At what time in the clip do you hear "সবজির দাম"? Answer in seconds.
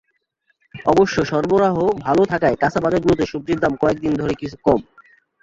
3.25-3.73